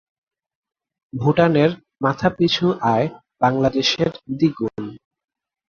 [1.13, 1.71] ভুটানের
[2.03, 3.07] মাথাপিছু আয়
[3.41, 4.83] বাংলাদেশের দ্বিগুণ।